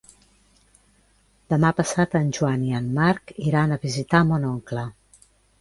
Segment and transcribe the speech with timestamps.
[1.53, 4.91] Demà passat en Joan i en Marc iran a visitar mon oncle.